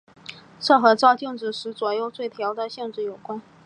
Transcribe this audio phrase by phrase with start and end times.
[0.59, 3.39] 这和照镜子时左右对调的性质有关。